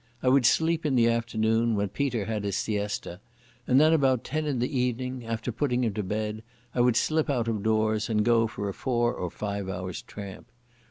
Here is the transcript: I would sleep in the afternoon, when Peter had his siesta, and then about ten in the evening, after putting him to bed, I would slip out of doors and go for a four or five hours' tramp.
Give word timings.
I 0.23 0.29
would 0.29 0.47
sleep 0.47 0.83
in 0.83 0.95
the 0.95 1.07
afternoon, 1.07 1.75
when 1.75 1.89
Peter 1.89 2.25
had 2.25 2.43
his 2.43 2.57
siesta, 2.57 3.19
and 3.67 3.79
then 3.79 3.93
about 3.93 4.23
ten 4.23 4.47
in 4.47 4.57
the 4.57 4.79
evening, 4.79 5.23
after 5.27 5.51
putting 5.51 5.83
him 5.83 5.93
to 5.93 6.01
bed, 6.01 6.41
I 6.73 6.81
would 6.81 6.95
slip 6.95 7.29
out 7.29 7.47
of 7.47 7.61
doors 7.61 8.09
and 8.09 8.25
go 8.25 8.47
for 8.47 8.67
a 8.67 8.73
four 8.73 9.13
or 9.13 9.29
five 9.29 9.69
hours' 9.69 10.01
tramp. 10.01 10.47